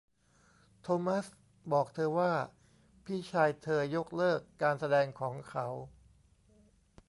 [0.81, 1.25] โทมัส
[1.71, 2.33] บอกเธอว่า
[3.05, 5.67] พี่ชายเธอยกเลิกการแสดงของเขา